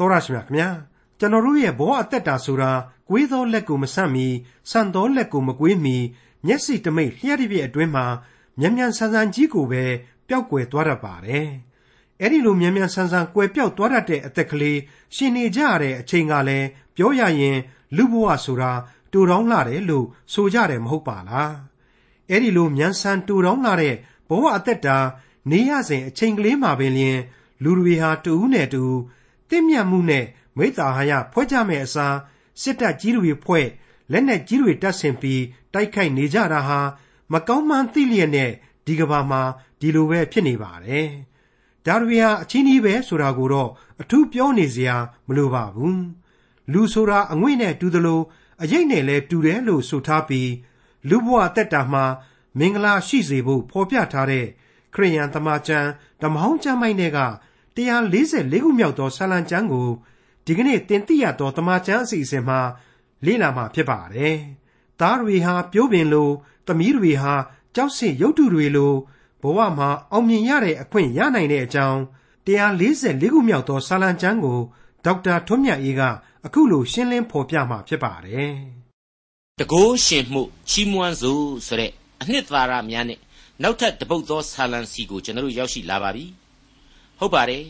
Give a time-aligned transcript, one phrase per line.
[0.00, 0.68] တော်ရရှိမြခင်ဗျာ
[1.18, 2.70] ကျွန်တော်တို့ရဲ့ဘဝအသက်တာဆိုတာ
[3.08, 4.26] ကွေးသောလက်ကိုမဆန့်မီ
[4.70, 5.96] ဆန့်သောလက်ကိုမကွေးမီ
[6.46, 8.06] မျက်စိတမိတ်လျှက်တစ်ပြည့်အတွင်းမှာ
[8.58, 9.84] မြန်မြန်ဆန်းဆန်းကြီးကိုပဲ
[10.28, 11.48] ပျောက်ကွယ်သွားတတ်ပါတယ်
[12.20, 14.78] အဲ့ဒီလိုမြန်မြန်ဆန်းဆန်းကွယ်ပြောက်သွားတတ်တဲ့အသက်ကလေး
[15.14, 17.58] ရှင်နေကြရတဲ့အချိန်ကလည်းပြောရရင်
[17.96, 18.72] လူဘဝဆိုတာ
[19.12, 21.54] တူတောင်းလာတယ်လို့ဆိုကြတယ်မဟုတ်ပါလား
[22.30, 23.94] အဲ့ဒီလိုမြန်ဆန်တူတောင်းလာတဲ့
[24.28, 24.98] ဘဝအသက်တာ
[25.50, 27.18] နေရစဉ်အချိန်ကလေးမှာပင်လျင်
[27.62, 28.84] လူတွေဟာတူဦးနဲ့တူ
[29.50, 30.24] တင့်မြတ်မှုနဲ့
[30.56, 32.16] မိต္တာဟာယဖွဲ့ကြမဲ့အစား
[32.62, 33.66] စစ်တပ်ကြီးတွေဖွဲ့
[34.12, 35.42] လက်နက်ကြီးတွေတပ်ဆင်ပြီး
[35.74, 36.80] တိုက်ခိုက်နေကြတာဟာ
[37.32, 38.50] မကောင်းမှန်းသိလျက်နဲ့
[38.86, 39.42] ဒီကဘာမှာ
[39.80, 41.08] ဒီလိုပဲဖြစ်နေပါတယ်။
[41.86, 45.98] ဒါတွေဟာအချင်းကြီးပဲဆိုတာကိုတော့အထူးပြောနေစရာမလိုပါဘူး။
[46.72, 48.20] လူဆိုတာအငွေ့နဲ့တူသလို
[48.62, 50.50] အရေးနဲ့လည်းတူတယ်လို့ဆိုထားပြီး
[51.08, 52.04] လူဘဝတက်တာမှာ
[52.58, 54.46] မင်္ဂလာရှိစေဖို့ဖော်ပြထားတဲ့
[54.94, 55.88] ခရိယန်သမာကျမ်း
[56.22, 57.18] ဓမ္မဟောင်းကျမ်းပိုင်းတွေက
[57.80, 59.88] 144ခုမြောက်သောဆာလံကျမ်းကို
[60.46, 62.60] ဒီကနေ့တင်ပြရသောတမန်ကျမ်းအစီအစဉ်မှာ
[63.26, 64.36] လေ့လာမှာဖြစ်ပါတယ်။
[65.00, 66.28] သားတွေဟာပြိုးပင်လို
[66.66, 67.34] သမီးတွေဟာ
[67.74, 68.92] ကြောက်စင်ရုပ်တုတွေလို
[69.42, 72.00] ဘဝမှာအောင်မြင်ရတဲ့အခွင့်ရနိုင်တဲ့အကြောင်း
[72.46, 74.60] 144ခုမြောက်သောဆာလံကျမ်းကို
[75.04, 76.02] ဒေါက်တာထွန်းမြတ်အေးက
[76.46, 78.54] အခုလိုရှင်းလင်းဖော်ပြမှာဖြစ်ပါတယ်။
[79.58, 81.32] တကိုးရှင်မှုချီးမွမ်းစု
[81.66, 83.18] ဆိုတဲ့အနှစ်သာရများနဲ့
[83.62, 86.26] နောက်ထပ်တပုတ်သောဆာလံစီကိုကျွန်တော်တို့ရောက်ရှိလာပါပြီ။
[87.18, 87.64] ဟုတ်ပါတယ်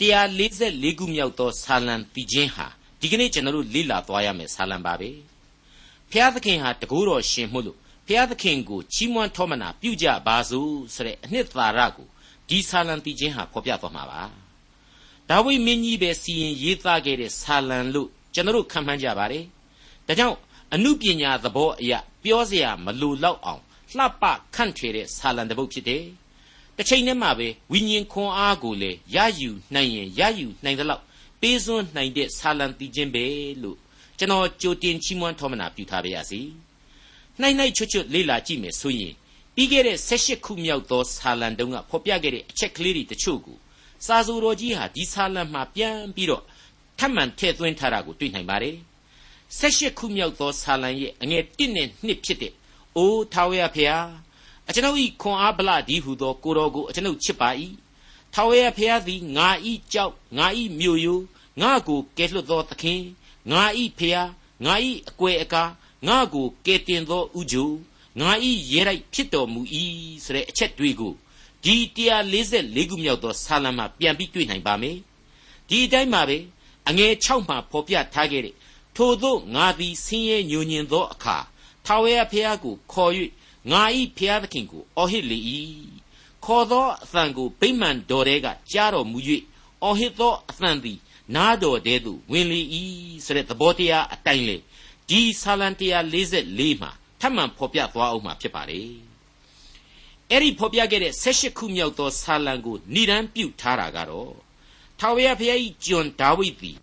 [0.00, 2.66] 144ခုမြောက်သောဆာလံတီချင်းဟာ
[3.00, 5.10] ဒီကနေ့ကျွန်တော်တို့လေ့လာသွားရမယ့်ဆာလံပါပဲ
[6.10, 12.08] ဖျားသခင်ဟာတကူတော်ရှင်မှုလို့ဖျားသခင်ကိုချီးမွမ်းထောမနာပြုကြပါစို့ဆိုတဲ့အနှစ်သာရကို
[12.48, 14.22] ဒီဆာလံတီချင်းဟာဖော်ပြသွားမှာပါ
[15.28, 19.44] ဒါဝိမင်းကြီးပဲစီရင်ရေးသားခဲ့တဲ့ဆာလံလို့ကျွန်တော်တို့ခံမှန်းကြပါတယ်
[20.06, 20.36] ဒါကြောင့်
[20.74, 23.62] အမှုပညာသဘောအရပြောစရာမလိုလောက်အောင်
[23.96, 24.24] လှပ
[24.54, 26.04] ခန့်ထွေတဲ့ဆာလံတစ်ပုဒ်ဖြစ်တယ်။
[26.76, 31.02] တစ်ချိန်တည်းမှာပဲဝိညာဉ်ခွန်အားကိုလည်းရယူနိုင်ရင်ရယူနိုင်သလောက်
[31.40, 33.24] ပေးစွန်းနိုင်တဲ့ဆာလံတီခြင်းပဲ
[33.62, 33.76] လို့
[34.18, 36.40] ကျွန်တော်ကြိုတင်ချီးမွမ်းထောမနာပြုထားပါရစေ။
[37.40, 39.14] နှိုက်နှိုက်ချွတ်ချွတ်လေ့လာကြည့်မယ်ဆိုရင်
[39.54, 43.56] ပြီးခဲ့တဲ့16ခုမြောက်သောဆာလံတုန်းကဖော်ပြခဲ့တဲ့အချက်ကလေးတွေတချို့ကို
[44.06, 46.42] စာဆိုတော်ကြီးဟာဒီဆာလံမှာပြန်ပြီးတော့
[46.98, 48.76] ထပ်မံထည့်သွင်းထားတာကိုတွေ့နိုင်ပါတယ်။
[49.60, 52.52] 16ခုမြောက်သောဆာလံရဲ့အငယ်1နဲ့2ဖြစ်တဲ့
[52.96, 54.06] အိုးထာဝရဖျား
[54.68, 57.48] အကျွန်ုပ်ဤခွန်အားဗလဒီဟုသော ကိုတော်ကိုအကျွန်ုပ်ချစ်ပါ၏
[58.32, 61.20] ထာဝရဘုရားသည်ငါဤကြောက်ငါဤမြို့ယို
[61.60, 63.02] ငါကိုကယ်လွတ်သောသခင်
[63.50, 64.28] ငါဤဖျား
[64.64, 65.64] ငါဤအကွယ်အကာ
[66.08, 67.70] ငါကိုကယ်တင်သောဥကြို
[68.20, 69.60] ငါဤရဲတိုက်ဖြစ်တော်မူ၏
[70.24, 71.14] ဆိုတဲ့အချက်တွေကို
[71.64, 71.74] ဒီ
[72.32, 74.96] 144ခုမြောက်သောဆာလံမှာပြန်ပြီးတွေ့နိုင်ပါမယ်
[75.68, 76.38] ဒီအတိုင်းပါပဲ
[76.88, 78.54] အငယ်6မှာဖော်ပြထားခဲ့တဲ့
[78.96, 81.36] ထို့သောငါသည်ဆင်းရဲညဉ့်ညင်သောအခါ
[81.84, 83.12] ထာဝရဘုရားကိုခေါ်၍
[83.70, 85.38] ငါဤဖျားသခင်ကိုအော်ဟစ်လေ၏
[86.44, 89.18] ခေါ်သောအသံကိုဗိမာန်တော်ထဲကကြားတော်မူ၍
[89.82, 90.98] အော်ဟစ်သောအသံသည်
[91.34, 92.60] နားတော်ထဲသို့ဝင်လေ၏
[93.24, 94.56] ဆိုတဲ့သဘောတရားအတိုင်းလေ
[95.08, 95.68] ဒီဆာလံ
[96.20, 96.90] 144မှာ
[97.20, 98.80] ထပ်မံဖော်ပြသွားအောင်မှာဖြစ်ပါလေ
[100.30, 104.34] အဲ့ဒီဖော်ပြခဲ့တဲ့16ခုမြောက်သောဆာလံကိုဏိဒန်းပြုထားတာကတော့
[104.98, 106.76] ထာဝရဘုရား၏ကျွန်ဒါဝိဒ်သည်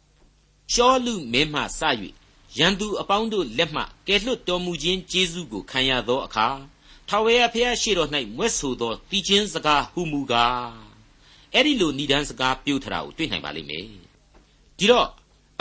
[0.73, 1.81] ရှောလူမင်းမှစ၍
[2.57, 6.47] ရန်သူအပေါင်းတို့လက်မှကယ်လွတ်တော်မူခြင်းကျေးဇူးကိုခံရသောအခါ
[7.07, 10.71] ထာဝရဘုရားရှေ့တော်၌မွဲ့ဆိုသောတည်ခြင်းစကားဟုမူကား
[11.53, 13.85] အဲ့ဒီလိုဏိဒန်းစကားပြုထားတာကိုတွေ့နိုင်ပါလိမ့်မယ်
[14.77, 15.07] ဒီတော့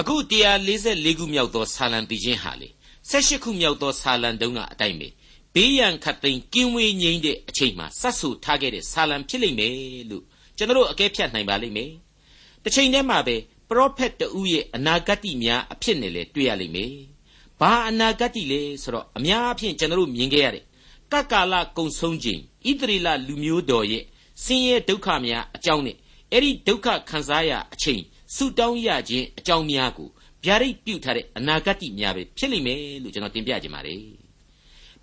[0.01, 0.15] အခု
[0.63, 2.69] 144ခုမြောက်သောဆာလံတည်ခြင်းဟာလေ
[3.11, 5.09] 18ခုမြောက်သောဆာလံတုန်းကအတိုင်းပဲ
[5.55, 9.75] ဘေးရန်ခတ်သိမ်းကင်းဝေးငြိမ်းတဲ့အချိန်မှာစတ်ဆူထားခဲ့တဲ့ဆာလံဖြစ်လိမ့်မယ်
[10.11, 10.25] လို့
[10.57, 11.91] ကျွန်တော်တို့အကဲဖြတ်နိုင်ပါလိမ့်မယ်
[12.63, 16.95] တစ်ချိန်တည်းမှာပဲပ ရောဖက်တူရဲ့အနာဂတ်များအဖြစ်နဲ့လေတွေ့ရလိမ့်မယ်
[17.61, 20.65] ဘာအနာဂတ်လဲဆိုတော့အများအဖြစ်ကျွန်တော်တို့မြင်ခဲ့ရတဲ့
[21.13, 24.05] ကကာလကုံဆုံးခြင်းဣသရေလလူမျိုးတော်ရဲ့
[24.45, 25.97] ဆင်းရဲဒုက္ခများအကြောင်းနဲ့
[26.33, 28.01] အဲ့ဒီဒုက္ခခံစားရအချိန်
[28.35, 30.09] ဆုတောင်းရခြင်းအကြောင်းများကို
[30.45, 34.01] ဗျာဒိတ်ပြုထားတဲ့အနာဂတ်များပဲဖြစ်လိမ့်မယ်လို့ကျွန်တော်တင်ပြခြင်းပါတယ်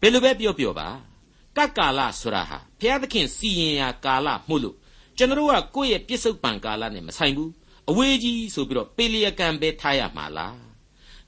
[0.01, 0.87] ဘယ်လိုပဲပြောပြောပါ
[1.57, 4.75] ကကာလဆိုတာဟာဘုရားသခင်စီရင်ရာကာလမှုလို့
[5.17, 7.51] ကျွန်တော်ကကိုယ့်ရဲ့ပြစ္ဆုတ်ပံကာလနဲ့မဆိုင်ဘူး
[7.89, 10.59] အဝေးကြီးဆိုပြီးတော့ပေလျကံပဲထားရမှာလား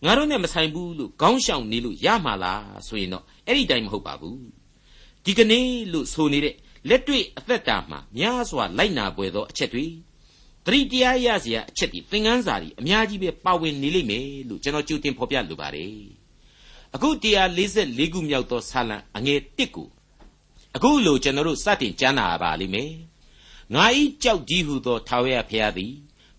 [0.04, 4.42] ငါတို့နဲ့မဆိုင်ဘူးလို့ခေါင်းရှောင်နေလို့ရမှာလားဆိုရင်တော့အဲ့ဒီတိုင်းမဟုတ်ပါဘူး
[5.26, 6.56] ဒီကနေ့လို့ဆိုနေတဲ့
[6.90, 9.86] လက်တွေ့အသက်တာမှာများစွာလိုက်နာပွေသောအချက်တွေ
[10.66, 15.96] သတိတရားရစရာအချက်တွေသင်ခန်းစာတွေအများကြီးပဲပါဝင်နေလိမ့်မယ်လို့ကျွန်တော်ကြိုတင်ဖော်ပြလိုပါတယ်
[16.96, 17.10] အခု
[17.62, 19.88] 144ခုမြောက်သောဆာလံအငယ်1ကို
[20.76, 22.92] အခုလိုကျွန်တော်တို့စတင်ကျမ်းနာပါလိမ့်မယ်
[23.76, 25.94] ငါဤကြောက်ကြီးဟုသောထာဝရဘုရားသည်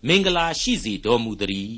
[0.07, 1.73] မင်္ဂလာရှိစေတော်မူသည်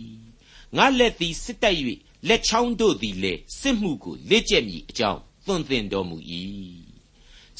[0.77, 1.81] ငါလက်သည်စစ်တိုက်၍
[2.27, 6.17] လက်ချောင်းတို့သည်လည်းစစ်မှုကိုလက်ကျက်မည်အကြောင်းသွန်သင်တော်မူ၏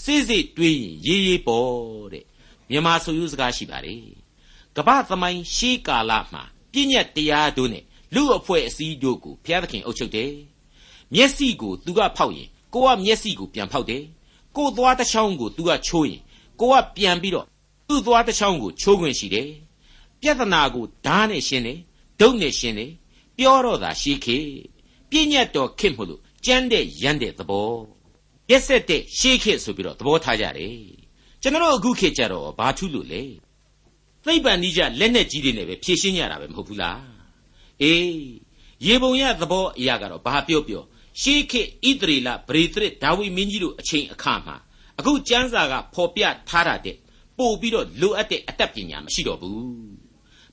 [0.04, 2.26] စိစိတွေးရင်ရေးရေးပေါ်တဲ့
[2.70, 4.04] မြန်မာဆိုရိုးစကားရှိပါတယ်
[4.76, 7.84] ကပ္ပသမိုင်းရှေးကာလမှာတပြည့်ညတ်တရားတို့နဲ့
[8.16, 10.32] လူအဖွဲ့အစည်းတို့ကိုဘုရားသခင်အုပ်ချုပ်တယ်
[11.14, 14.04] မျက်စိကိုသူကဖောက်ရင်ကိုကမျက်စိကိုပြန်ဖောက်တယ်
[14.56, 16.22] ကိုသွားတစ်ချောင်းကိုသူကချိုးရင်
[16.60, 17.46] ကိုကပြန်ပြီးတော့
[17.88, 19.50] သူ့သွားတစ်ချောင်းကိုချိုးခွင့်ရှိတယ်
[20.26, 21.80] ပြဿနာကိုဓာတ်နဲ့ရှင်းတယ်
[22.20, 22.92] ဒုတ်နဲ့ရှင်းတယ်
[23.38, 24.38] ပြောတော့သာရှိခေ
[25.10, 27.70] ပြည့်ညတ်တော်ခင်မို့လို့ကြမ်းတဲ့ရမ်းတဲ့သဘော
[28.50, 30.78] ရက်ဆက်တဲ့ရှေးခေဆိုပြီးတော့သဘောထားကြတယ်
[31.42, 33.24] ကျွန်တော်အခုခေတ်ကြတော့ဘာထူးလို့လဲ
[34.26, 37.02] သိပ္ပံနိကြလက်နဲ့ကြီးတွေနဲ့ပဲဖြည့်ရှင်းရတာပဲမဟုတ်ဘူးလား
[37.82, 38.06] အေး
[38.86, 40.84] ရေပုံရသဘောအရာကတော့ဘာပြောပြော
[41.22, 44.56] ရှေးခေတ်ဣသရေလဗြေသရစ်ဒါဝိမင်းကြီးတို့အချိန်အခါမှာ
[45.00, 46.98] အခုကျမ်းစာကဖော်ပြထားတာတဲ့
[47.38, 49.95] ပို့ပြီးတော့လိုအပ်တဲ့အတတ်ပညာမရှိတော့ဘူး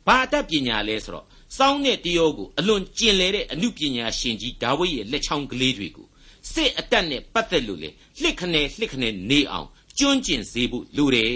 [0.06, 1.26] ဘာအတတ်ပညာလဲဆိုတော့
[1.56, 6.06] စောင်းတဲ့တယောကိုအလွန်ကျင်လေတဲ့အမှုပညာရှင်ကြီးဒါဝိရဲ့လက်ချောင်းကလေးတွေကို
[6.52, 7.90] စစ်အတတ်နဲ့ပတ်သက်လို့လေ
[8.20, 9.68] လှစ်ခနဲလှစ်ခနဲနေအောင်
[9.98, 11.30] ကျွန်းကျင်စေဖို့လိုတယ်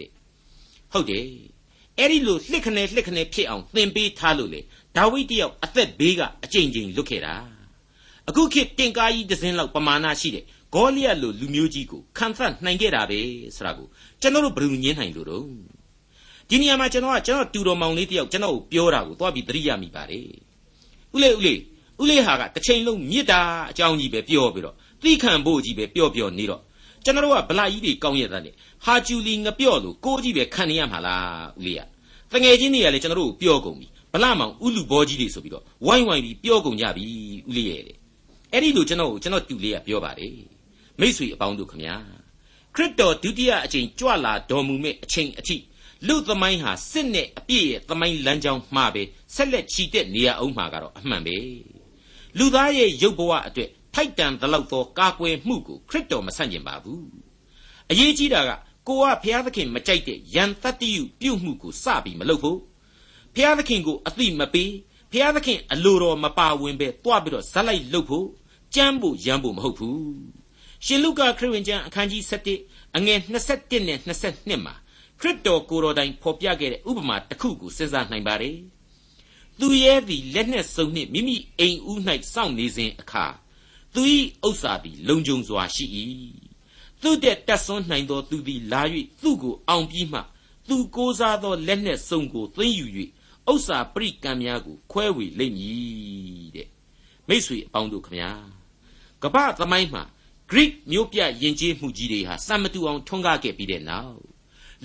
[0.00, 0.10] တဲ့
[0.92, 1.26] ဟုတ်တယ်
[1.98, 4.60] အဲ့ဒီလိုလှစ်ခနဲလှစ်ခနဲဖြစ်အောင်သင်ပေးထားလို့လေ
[4.96, 7.34] ဒါဝိတယောက်အသက်ဘေးကအကြိမ်ကြိမ်လွတ်ခဲ့တာ
[8.28, 10.44] အခုခေတ်တင်ကားကြီးတစ်စင်းလောက်ပမာဏရှိတဲ့
[10.74, 13.20] ဂေါလိယလိုလူမျိုးကြီးကိုခံသတ်နိုင်ခဲ့တာပဲ
[13.56, 13.86] ဆိုတာကို
[14.20, 15.44] ကျွန်တော်တို့ဘယ်လိုညင်းနိုင်လို့တော့
[16.48, 20.28] ဒီနေရာမှာကျွန်တော်ကကျွန်တော်တူတော်မောင်လေးတယောက်ကျွန်တော်ကိုပြောတာကိုသွားပြီးသတိရမိပါတယ်
[21.14, 21.60] ဦးလေးဦးလေး
[22.00, 26.60] ဦးလေးဟာကတစ်ချိန်လုံးမြစ်တာအကြောင်းကြီးပဲပြောပြီးတော့သီးခံဖို့ကြီးပဲပြောပြောနေတော့
[27.04, 28.54] ကျွန်တော်တို့ကဗလာကြီးတွေကောင်းရတဲ့နဲ့
[28.84, 31.82] ဟာကျူလီငပြော့လို့ကိုကြီးပဲခံနေရမှာလားဦးလေးက
[32.32, 37.04] တငယ်ချင်းတွေကလည်းကျွန်တော်တို့ကိုပြောကုန်ပြီဗလာမောင်ဥလူဘောကြီးတွေဆိုပြီးတော့ဝိုင်းဝိုင်းပြီးပြောကုန်ကြပြီ
[37.48, 37.96] ဦးလေးရဲ့တဲ့
[38.52, 40.36] အဲ့ဒီလိုကျွန်တော်ကိုကျွန်တော်တူလေးကပြောပါတယ်
[41.00, 41.96] မိတ်ဆွေအပေါင်းတို့ခမညာ
[42.74, 45.56] ခရစ်တော်ဒုတိယအချိန်ကြွလာတော်မူမဲ့အချိန်အထိ
[46.06, 49.02] လူသမိုင်းဟာစစ်နဲ့အပြည့်ရဲ့သမိုင်းလမ်းကြောင်းမှားပဲ
[49.34, 51.36] ဆက်လက်ချီတက်နေရအောင်မှာကတော့အမှန်ပဲ
[52.38, 57.06] လူသားရဲ့ရုပ်ဘဝအတွက်ထိုက်တန်သလောက်သောကာကွယ်မှုကိုခရစ်တော်မဆန့်ကျင်ပါဘူး
[57.90, 58.50] အရေးကြီးတာက
[58.88, 62.58] ကိုကဘုရားသခင်မကြိုက်တဲ့ယံတတ္တိယပြုမှုကိုစပြီးမလုပ်ဖို့
[63.34, 64.72] ဘုရားသခင်ကိုအသိမပေး
[65.12, 68.26] ဘုရားသခင်အလိုတော်မပါဝင်ပဲတွားပြီးတော့ဇက်လိုက်လုပ်ဖို့
[68.74, 70.44] ကြမ်းဖို့ရမ်းဖို့မဟုတ်ဘူး
[70.84, 72.22] ရှင်လုကာခရစ်ဝင်ကျမ်းအခန်းကြီး
[72.60, 73.18] 7အငယ်
[73.52, 73.98] 21နဲ့
[74.30, 74.83] 22မှာခ
[75.24, 78.56] ရစ်တော်ကိုယ်တော်တိုင်ဖော်ပြခဲ့တဲ့ဥပမာတစ်ခုကိုစဉ်းစားနိုင်ပါတယ်
[79.60, 81.98] သူရဲ့သည်လက်နှင့်စုံနှင့်မိမိအိမ်ဦး၌
[82.32, 83.26] စောင့်နေစဉ်အခါ
[83.94, 84.02] သူ၏
[84.46, 85.86] ဥစ္စာသည်လုံခြုံစွာရှိ၏
[87.02, 88.82] သူတဲ့တက်ဆွန်းနိုင်သောသူသည်လာ၍
[89.22, 90.20] သူ့ကိုအောင်ပြီးမှ
[90.68, 92.86] သူကိုးစားသောလက်နှင့်စုံကိုသိမ်းယူ၍
[93.52, 96.68] ဥစ္စာပရိကံများကိုခွဲဝေလိမ့်မည်တဲ့
[97.28, 98.30] မိษွေအပေါင်းတို့ခမညာ
[99.22, 100.02] ကပ္ပသမိုင်းမှာ
[100.50, 104.33] Greek မျိုးပြယဉ်ကျေးမှုကြီးတွေဟာစံမတူအောင်ထွန်းကားခဲ့ပြီးတဲ့နောက်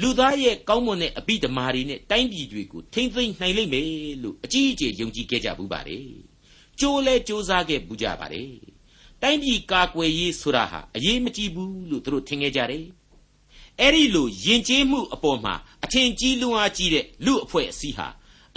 [0.01, 3.87] လူသားရဲ့ကောင်းမွန်တဲ့အဘိဓမ္မာတွေနဲ့တိုင်းပြည်တွေကိုထိမ့်သိမ့်နိုင်လိမ့်မယ်
[4.23, 6.05] လို့အကြီးအကျယ်ယုံကြည်ခဲ့ကြဘူးပါတယ်။
[6.79, 8.51] ကြိုးလဲကြိုးစားခဲ့ဘူးကြပါတယ်။
[9.21, 12.85] တိုင်းပြည်ကာကွယ်ရေးဆိုတာဟာအရေးမကြီးဘူးလို့သူတို့ထင်ခဲ့ကြတယ်။
[13.79, 18.07] အဲ့ဒီလိုယဉ်ကျေးမှုအပေါ်မှာအထင်ကြီးလွန်အားကြီးတဲ့လူအဖွဲ့အစည်းဟာ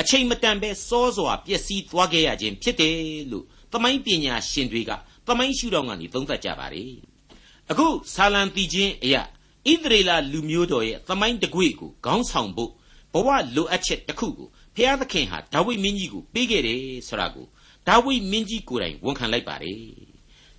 [0.00, 2.96] အချိန်မတန်ပဲစောစွာပျက်စီးသွားခဲ့ရခြင်းဖြစ်တယ်
[3.30, 4.90] လို့သမိုင်းပညာရှင်တွေက
[5.26, 6.92] သမိုင်းရှုထောင့်ကနေသုံးသပ်ကြပါတယ်။
[7.70, 9.22] အခုဆာလံတီချင်းအရာ
[9.70, 12.70] ဣသရေလလူမျိုးတော်ရဲ့သမိုင်းတကွေ့ကိုခေါင်းဆောင်ဖို့
[13.12, 17.46] ဘဝလိုအပ်ချက်တစ်ခုကိုဖျားသခင်ဟာဒါဝိမင်းကြီးကိုပေးခဲ့တယ်ဆိုတာကို
[17.88, 19.82] ဒါဝိမင်းကြီးကိုယ်တိုင်ဝန်ခံလိုက်ပါတယ်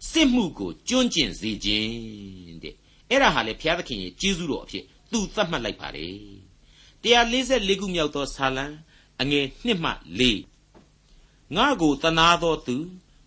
[0.10, 2.76] စစ်မှုကိုကျွန့်ကျင်စေခြင်းတဲ့
[3.10, 6.18] အဲ့ဒါဟာလေဖျားသခင်ရဲ့ကျေးဇူးတော်အဖြစ်သူသတ်မှတ်လိုက်ပါတယ်
[7.04, 8.66] 144ခုမြောက်သောဆာလံ
[9.22, 9.92] အငယ်1မှ
[10.70, 12.78] 4ငါကိုတနာသောသူ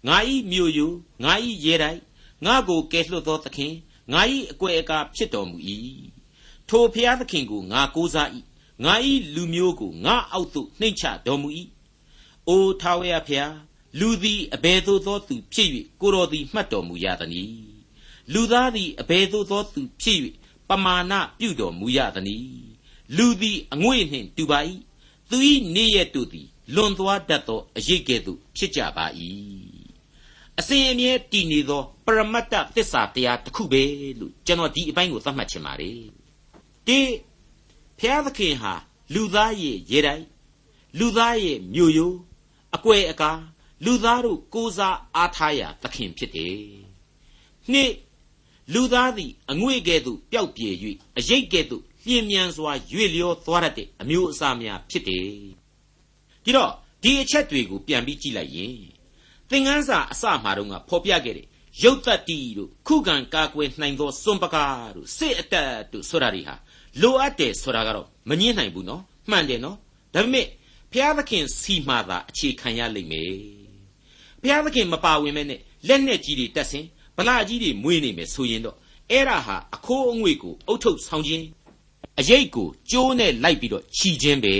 [0.08, 0.92] ငါဤမြို့ယို
[1.24, 2.00] ငါဤရေတိုက်
[2.44, 3.72] ငါကိုကယ်လွတ်သောသခင်
[4.12, 4.20] ငါ၏
[4.52, 5.58] အကွယ်အကာဖြစ်တော်မူ၏
[6.68, 8.28] ထိုဖျားသခင်ကိုငါကိုးစား၏
[8.84, 8.94] ငါ၏
[9.34, 11.48] လူမျိုးကိုငါအောက်သို့နှိမ့်ချတော်မူ၏
[12.48, 13.54] အိုထာဝရဖျား
[13.98, 15.68] လူသည်အဘယ်သို့သောသူဖြစ်၍
[16.00, 17.76] ကိုတော်သည်မှတ်တော်မူရသနည်း
[18.32, 20.18] လူသားသည်အဘယ်သို့သောသူဖြစ်၍
[20.68, 22.66] ပမာဏပြုတော်မူရသနည်း
[23.16, 24.58] လူသည်အငွေ့နှင့်တူပါ၏
[25.30, 25.36] သူ၏
[25.74, 29.06] နေရတို့သည်လွန်သွားတတ်သောအရေးကဲ့သို့ဖြစ်ကြပါ၏
[30.58, 33.82] အစဉ်အမြဲတည်နေသော ပရမတ္တသစ္စာတရားတစ်ခုပဲ
[34.20, 36.00] လို့ကျွန်တော်ဒီအပိုင်းကိုသတ်မှတ်ချင်ပါတယ်။
[36.86, 36.98] ဒီ
[37.98, 38.72] ဖျားသခင်ဟာ
[39.14, 40.24] လူသားရဲ့ရေတိုင်
[40.98, 42.16] လူသားရဲ့မြို့ရိုး
[42.76, 43.32] အကွယ်အကာ
[43.84, 46.56] လူသားတို့ကိုးစားအားထားရာသခင်ဖြစ်တယ်။
[47.72, 47.92] နှစ်
[48.74, 50.68] လူသားသည်အငွေ့ကဲ့သို့ပျောက်ပြေ၍
[51.18, 55.28] အရိတ်ကဲ့သို့လျင်မြန်စွာရွေ့လျောသွားတတ်တဲ့အမျိုးအစားများဖြစ်တယ်။
[56.44, 56.72] ဒီတော့
[57.02, 58.76] ဒီအချက်တွေကိုပြန်ပြီးကြည့်လိုက်ရင်
[59.50, 61.48] သင်ခန်းစာအစမှာတော့ကဖော်ပြခဲ့တယ်
[61.82, 66.54] ရုပ်တတ္တိတို့ခုခံကာကွယ်နိုင်သောစွန့်ပကားတို့စစ်အတက်တို့ဆိုတာတွေဟာ
[67.00, 69.76] လိုအပ်တယ်ဆိုတာကတော့မငင်းနိုင်ဘူးနော်မှန်တယ်နော်
[70.14, 70.46] ဒါပေမဲ့
[70.92, 73.32] ဘုရားသခင်စီမှသာအခြေခံရလိမ့်မယ်
[74.40, 76.84] ဘုရားသခင်မပါဝင်မဲ့နဲ့လက်နဲ့ကြီးတွေတက်ဆင်
[77.16, 78.76] ဗလာကြီးတွေမွေးနေမယ်ဆိုရင်တော့
[79.10, 81.46] အဲ့ဒါဟာအခိုးအငွေ့ကိုအုတ်ထုတ်ဆောင်ခြင်း
[82.20, 84.54] အရေးကိုကျိုးနဲ့လိုက်ပြီးတော့ခြီခြင်းပဲ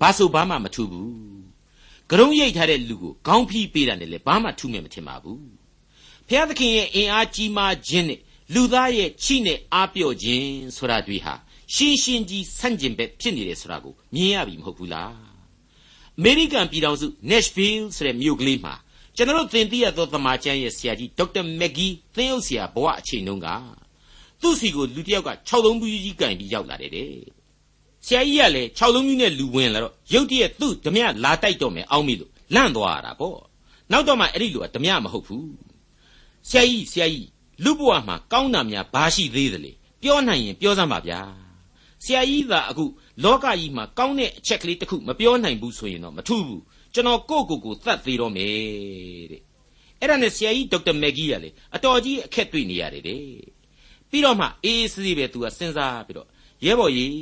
[0.00, 1.10] ဘာဆိုဘာမှမထူးဘူး
[2.10, 5.59] ကရုံးရိတ်ထားတဲ့လူကိုခေါင်းဖီးပေးတာနဲ့လည်းဘာမှထူးမယ်မထင်ပါဘူး
[6.32, 8.18] ဖျားသခင်ရဲ့အင်အားကြီးမားခြင်းနဲ့
[8.54, 10.46] လူသားရဲ့ချိနဲ့အားပြော့ခြင်း
[10.76, 11.34] ဆိုတာတွေဟာ
[11.74, 15.12] ရှင်းရှင်းကြီးဆန့်ကျင်ဘက်ဖြစ်နေတယ်ဆိုတာကိုမြင်ရပြီမဟုတ်ဘူးလား
[16.18, 18.74] အမေရိကန်ပြည်ထောင်စု Nashville ဆိုတဲ့မြို့ကလေးမှာ
[19.16, 23.48] ကျွန်တော်သင်သိရသောသမာကျမ်းရဲ့ဆရာကြီးဒေါက်တာမက်ဂီသင်းအုပ်ဆရာဘဝအချိန်တုန်းက
[24.40, 27.12] သူ့စီကိုလူတစ်ယောက်က6လုံးဘူးကြီးကင်ပြီးရောက်လာတယ်တဲ့
[28.06, 33.38] ဆရာကြီးကလည်း6လုံးကြီးနဲ့လူဝင်လာတော့ရုတ်တရက်သူ့ဓမြလာတိုက်တော့မယ်အောင်းမိလို့လန့်သွားရတာပေါ့
[33.92, 35.69] နောက်တော့မှအဲ့ဒီလူကဓမြမဟုတ်ဘူး
[36.48, 37.28] ဆရာကြီးဆရာကြီး
[37.64, 41.20] လူဘဝမှာကောင်းတာများဘာရှိသေးသလဲပြောနိုင်ရင်ပြောစမ်းပါဗျာ
[42.04, 42.84] ဆရာကြီးသာအခု
[43.24, 46.62] လောကကြီးမှာကောင်းတဲ့အချက်ကလေးတစ်ခုမပြောနိုင်ဘူးဆိုရင်တော့မထူးဘူး
[46.94, 48.52] ကျွန်တော်ကိုကိုကိုသတ်သေးတော့မယ်
[49.30, 49.42] တဲ့
[50.00, 53.24] အဲ့ဒါနဲ့ဆရာကြီးဒေါက်တာမက်ဂီကလေအတော်ကြီးအခက်တွေ့နေရတယ်တဲ့
[54.10, 56.28] ပြီးတော့မှအေးအေးဆေးဆေးပဲသူကစဉ်းစားပြီးတော့
[56.64, 57.14] ရဲဘော်ကြီး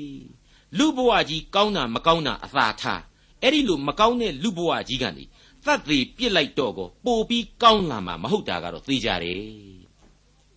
[0.78, 3.02] လူဘဝကြီးကောင်းတာမကောင်းတာအသာထား
[3.42, 5.24] အဲ့ဒီလိုမကောင်းတဲ့လူဘဝကြီးကနေ
[5.66, 9.42] သတ်သေးပြစ်လိုက်တော့ကိုပို့ပြီးကောင်းလာမှာမဟုတ်တာကတော့သိကြတယ်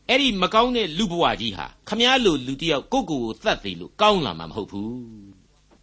[0.10, 4.96] အဲ့ဒီမကောင်းတဲ့လူဘဝကြီးဟာခမားလိုလူတယောက်ကိုကိုကိုသတ်သေးလို့ကောင်းလာမှာမဟုတ်ဘူး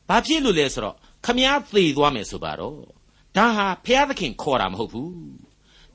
[0.08, 0.96] ဘာဖြစ်လို့လဲဆိုတော့
[1.26, 2.80] ခမားသေသွားမယ်ဆိုပါတော့
[3.36, 5.12] ဒါဟာဘုရားသခင်ခေါ်တာမဟုတ်ဘူး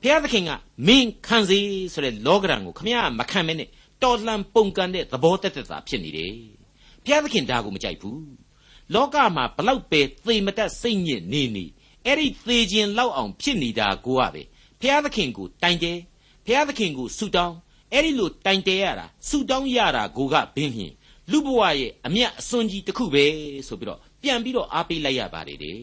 [0.02, 0.50] ဘုရားသခင်က
[0.86, 1.58] မင်းခံစေ
[1.92, 3.68] ဆိုတဲ့လောကရန်ကိုခမရမခံမဲနဲ့
[4.02, 6.34] တော်လှန်ပုန်ကန်တဲ့သဘောတက်တက်သာဖြစ်နေတယ်
[7.04, 8.22] ဘုရားသခင်ဒါကိုမကြိုက်ဘူး
[8.94, 11.64] လောကမှာဘလောက်ပဲသေမတက်စိတ်ညစ်နေနေ
[12.06, 14.42] အဲ့ဒီသေခြင်းလောက်အောင်ဖြစ်နေတာကိုကပဲ
[14.80, 15.98] ဘုရားသခင်ကိုတိုင်တယ်
[16.46, 17.56] ဘုရားသခင်ကိုဆုတောင်း
[17.92, 20.94] အဲ့ဒီလိုတိုင်တယ်ရတာဆုတောင်းရတာကိုကဘင်းဖြင့်
[21.30, 23.24] လူဘဝရဲ့အမျက်အစွန်းကြီးတစ်ခုပဲ
[23.68, 25.78] ဆိုပြီးတော့ပြန်ပြီးတော့အားပေးလိုက်ရပါတယ်တဲ့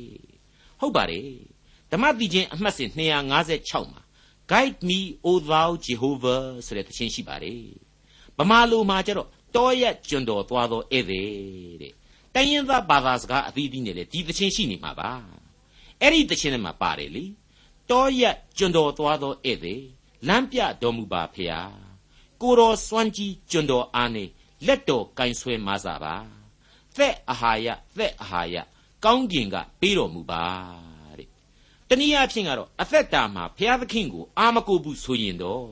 [0.80, 1.28] ဟုတ်ပါတယ်
[1.92, 4.02] ဓမ္မတိချင်းအမှတ်စဉ်256မှာ
[4.52, 7.64] Guide me O thou Jehovah ဆိုတဲ့သချင်းရှိပါတယ်
[8.38, 11.30] ဗမာလိုမှာကျတော့တောရက်ကျွန်းတော်သွားသောဧည့်သည်
[11.82, 11.94] တဲ့
[12.36, 15.12] တိုင်းရင်းသားဘာသာစကားအသီးသီးနဲ့လေဒီသချင်းရှိနေမှာပါ
[16.02, 17.26] အဲ့ဒီသချင်းထဲမှာပါတယ်လေ
[17.90, 19.82] တောရက်ကျွန်းတော်သွားသောဧည့်သည်
[20.28, 21.62] လမ်းပြတော်မူပါဖေဟာ
[22.42, 24.24] ကိုတော်စွမ်းကြီးကျွန်းတော်အားနေ
[24.66, 26.16] လက်တော်ကင်ဆွဲမစားပါ
[26.98, 27.68] သက်အာဟာရ
[27.98, 28.56] သက်အာဟာရ
[29.06, 30.44] ကောင်းကင်ကပေးတော်မူပါ
[31.18, 31.28] တဲ့
[31.90, 35.68] တနည်းအားဖြင့်ကတော့အသက်တာမှာဘုရားသခင်ကိုအာမကိုဘူးဆိုရင်တော့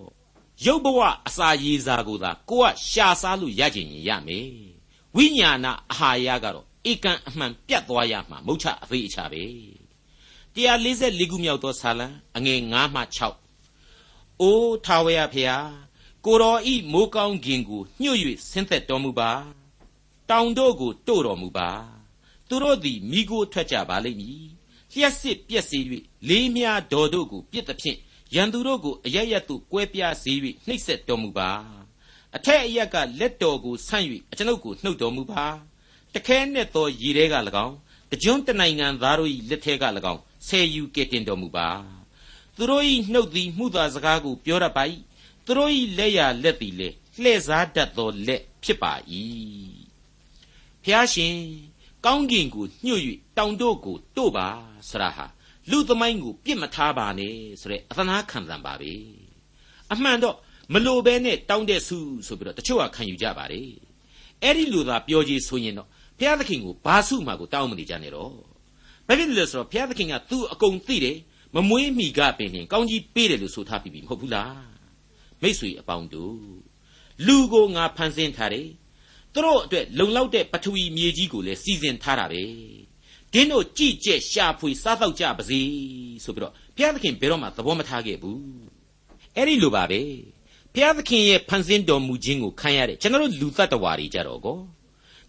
[0.65, 4.49] ရုပ်ဘဝအစာရည်စာကိုသာကိုကရှာစားလို့ရကြင်ရင်ရမယ်
[5.15, 9.43] ဝိညာဏအာဟာရကတော့ဧကန်အမှန်ပြတ်သွားရမှာမဟုတ်ချအသေးအချပဲ
[10.59, 13.01] 144ခုမြောက်သောဇာလံအငယ်9မှ
[13.71, 15.67] 6အိုးထာဝရဖျား
[16.25, 18.17] ကိုတော်ဤမိုးကောင်းခင်ကိုညှို့၍
[18.49, 19.31] ဆင်းသက်တော်မူပါ
[20.29, 21.69] တောင်တို့ကိုတို့တော်မူပါ
[22.47, 24.43] သူတို့သည်မိကိုထွက်ကြပါလိမ့်မည်
[24.93, 25.79] လျှက်စစ်ပြက်စေ၍
[26.29, 27.97] လေးမြားတော်တို့ကိုပြစ်သဖြင့်
[28.35, 30.33] ရန်သူတို့ကိုအရရက်သို့ကွဲပြားစေ၍
[30.67, 31.49] နှိပ်စက်တော်မူပါ
[32.35, 35.45] အထက်အရက်ကလက်တော်ကိုဆန့်၍အကျွန်ုပ်ကိုနှုတ်တော်မူပါ
[36.13, 37.35] တခဲနဲ့သောရည်တွေက၎
[37.65, 37.75] င်း
[38.11, 41.67] တကြွတနိုင်ငံသားတို့၏လက်ထဲက၎င်းဆယ်ယူကဲ့တင်တော်မူပါ
[42.55, 44.83] သူတို့၏နှုတ်သည်မှုသာစကားကိုပြောရပါ၏
[45.45, 46.89] သူတို့၏လက်ရလက်သည်လေ
[47.21, 48.93] လှဲ့စားတတ်သောလက်ဖြစ်ပါ၏
[50.83, 51.35] ဖျားရှင်
[52.05, 53.01] ကောင်းကင်ကိုညှို့၍
[53.37, 54.47] တောင်တို့ကိုတို့ပါ
[54.89, 55.25] ဆရာဟာ
[55.69, 58.91] လူသမိုင်းကိုပြစ်မထားပါနဲ့ဆိုတဲ့အသနာခံစံပါပဲ
[59.93, 60.35] အမှန်တော့
[60.73, 61.97] မလိုပဲနဲ့တောင်းတဲ့ဆု
[62.27, 63.69] ဆိုပြီးတော့တချို့ကခံယူကြပါတယ်
[64.43, 65.87] အဲ့ဒီလိုသာပြောကြဆိုရင်တော့
[66.19, 68.33] ဘုရားသခင်ကိုဘာဆုမှကိုတောင်းမနေကြနဲ့တော့
[69.07, 71.17] ဘာဖြစ်လဲဆိုတော့ဘုရားသခင်ကသူ့အကုန်သိတယ်
[71.55, 74.61] မမွေးမိကပင်ရင်ကောင်းကြီးပေးတယ်လို့ဆိုထားပြီးပြီမဟုတ်ဘူးလား
[75.41, 76.37] မိတ်ဆွေအပေါင်းတို့
[77.25, 78.67] လူကိုငါဖန်ဆင်းထားတယ်
[79.33, 82.43] သူတို့အတွက်လုံလောက်တဲ့ပထဝီမြေကြီးကိုလည်းစီစဉ်ထားတာပဲ
[83.33, 85.59] ဒင်းတို့ကြည်ကျက်ရှာဖွေစားတော့ကြပါစေ
[86.23, 88.41] ဆိုပြီးတော့ဘုရားသခင်ဘယ်တော့မှသဘောမထားခဲ့ဘူး
[89.35, 90.01] အဲ့ဒီလိုပါပဲ
[90.73, 94.57] ဘုရားသခင်ရဲ့ဖန်ဆင်းတော်မူခြင်းကိုခံရတဲ့ကျွန်တော်တို့လူသတ္တဝါတွေကြတော့ကော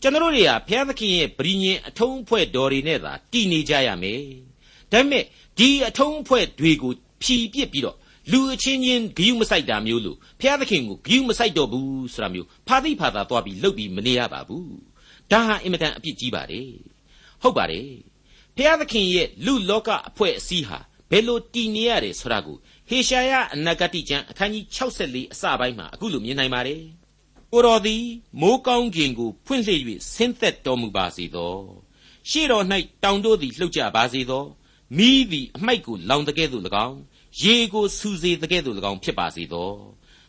[0.02, 4.22] ကျွန်တော်တို့တွေကဘုရားသခင်ရဲ့ဗြိညင်အထုံးအဖွဲ့တော်တွေနဲ့သာတည်နေကြရမယ်
[4.92, 5.24] ဒါပေမဲ့
[5.58, 6.92] ဒီအထုံးအဖွဲ့တွေကို
[7.22, 7.96] ဖြီးပစ်ပြီးတော့
[8.32, 14.74] လူအချင်းချင်းဂယုမဆိုင်တာမျိုးလို့ဘုရားသခင်ကိုဂယုမဆိုင်တော့ဘူးဆိုတာမျိုးဖာသိဖာသာသွားပြီးလှုပ်ပြီးမနေရပါဘူး
[15.30, 16.70] ဒါဟာအင်မတန်အပြစ်ကြီးပါတယ်
[17.42, 17.88] ဟုတ်ပါတယ်
[18.56, 20.78] ဘုရားသခင်ရဲ့လူလောကအဖွဲ့အစည်းဟာ
[21.10, 22.56] ဘယ်လိုတည်နေရတယ်ဆိုတာကို
[22.88, 26.82] ဟေရှာယအနာဂတိကျမ်းအခန်းကြီး64အစပိုင်းမှာအခုလိုမြင်နိုင်ပါတယ်
[27.52, 28.04] ကိုတော်သည်
[28.40, 29.80] မိုးကောင်းကင်ကိုဖွင့်လှစ်၍
[30.14, 31.54] ဆင်းသက်တော်မူပါစေသော
[32.30, 32.64] ရှေ့တော်၌
[33.04, 34.44] တောင်တို့သည်လှုပ်ကြပါစေသော
[34.96, 36.98] မိသည်အမိုက်ကိုလောင်တကဲ့သို့၎င်း
[37.42, 39.70] ရေကိုစူစေတကဲ့သို့၎င်းဖြစ်ပါစေသော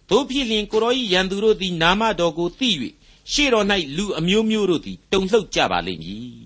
[0.10, 2.70] တို့ဖြစ်လျင်ကိုတော်၏ရန်သူတို့သည်နာမတော်ကိုသိ၍
[3.32, 3.66] ရှေ့တော်၌
[3.98, 6.42] လူအမျိုးမျိုးတို့သည်တုန်လှုပ်ကြပါလိမ့်မည်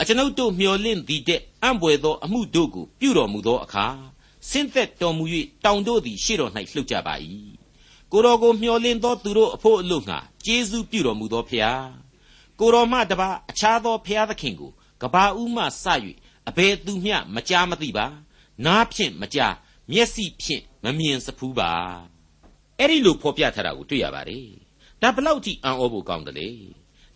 [0.00, 3.86] အကျွန်ုပ်တို့မျှော်လင့်သည်တဲ့အံ့ဘွယ်သောအမှုတို့ကိုပြုတော်မူသောအခါ
[4.48, 5.24] ဆင်းသက်တော်မူ၍
[5.64, 7.16] တောင်တို့သည်ရှေ့တော်၌လှုပ်ကြပါ၏
[8.14, 11.86] ကိုတော်ကိုမျှော်လင့်သောသူတို့အဖို့အလို့ငှာကျေးဇူးပြုတော်မူသောဖျား
[12.60, 15.66] ကိုတော်မှတပါအခြားသောဖျားသခင်ကိုကကဘာဦးမှစ၍
[16.48, 18.06] အဘယ်သူမျှမကြားမသိပါ
[18.66, 19.54] နားဖြင့်မကြား
[19.90, 21.70] မျက်စိဖြင့်မမြင်စဖူးပါ
[22.78, 24.48] အဲ့ဒီလိုဖော်ပြထားတာကိုတွေ့ရပါတယ်
[25.02, 26.50] ဒါဘလောက်ထိအံ့ဩဖို့ကောင်းတယ်လေ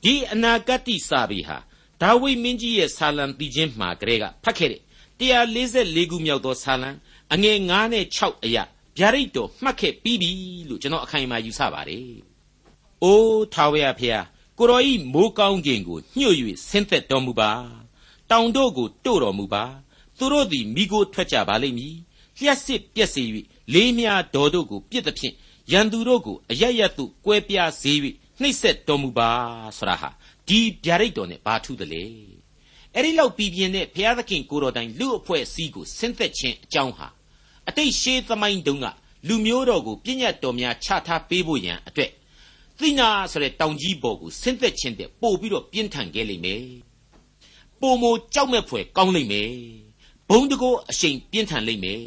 [0.05, 1.59] ဒီအနာဂတ်တိစာပေဟာ
[2.03, 4.83] ဒါဝိမင်းကြီးရဲ့ဆာလံတီချင်းမှာကလေးကဖတ်ခဲ့တဲ့
[5.21, 6.91] 144ခုမြောက်သောဆာလံ
[7.33, 8.65] အငယ်9နဲ့6အရာ
[8.99, 10.31] ဗျာဒိတ်တော်မှတ်ခဲ့ပြီးပြီ
[10.69, 12.11] လို့ကျွန်တော်အခိုင်အမာယူဆပါတယ်။
[13.03, 14.25] အိုးထာဝရဖျား
[14.59, 16.37] ကိုတော်ဤမိုးကောင်းကင်ကိုညှို့၍
[16.69, 17.51] ဆင်းသက်တော်မူပါ။
[18.31, 19.65] တောင်တို့ကိုတို့တော်မူပါ။
[20.19, 21.95] သူတို့သည်မိကိုထွက်ကြပါလိမ့်မည်။
[22.39, 23.23] လျှက်စစ်ပြက်စေ၍
[23.75, 25.35] လေးမြားတော်တို့ကိုပြစ်သဖြင့်
[25.73, 27.93] ရန်သူတို့ကိုအရရတုကွဲပြားစေ၍
[28.41, 29.31] နှိပ်စက်တော်မူပါ
[29.79, 30.11] ဆရာဟာ
[30.49, 32.05] ဒီဗျာဒိတ်တော်နဲ့ဘာထူးတယ်လဲ
[32.95, 37.09] အဲ့ဒီလောက်ပြည်ပြင်းတဲ့ဘုရားသခင်ကိုတော်တိုင်လူအဖွဲ့အစည်းကိုဆင်းသက်ခြင်းအကြောင်းဟာ
[37.69, 38.87] အတိတ်ရှေးသမိုင်းတုန်းက
[39.29, 42.11] လူမျိုးတော်ကိုပြည့်ညတ်တော်များချထားပေးဖို့ရန်အတွက်
[42.79, 46.65] သိနာဆိုတဲ့တောင်ကြီးပေါ်ကိုဆင်းသက်ခြင်းတဲ့ပို့ပြီးတော့ပြင်းထန်ခဲ့လိမ့်မယ်
[47.81, 49.53] ပုံမိုကြောက်မဲ့ဖွယ်ကောင်းလိမ့်မယ်
[50.29, 52.05] ဘုံတကောအရှိန်ပြင်းထန်လိမ့်မယ်